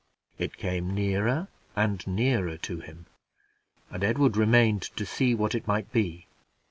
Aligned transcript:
It 0.39 0.57
came 0.57 0.95
nearer 0.95 1.47
and 1.75 2.07
nearer 2.07 2.57
to 2.57 2.79
him, 2.79 3.05
and 3.91 4.03
Edward 4.03 4.35
remained 4.35 4.81
to 4.81 5.05
see 5.05 5.35
what 5.35 5.53
it 5.53 5.67
might 5.67 5.91
be. 5.91 6.25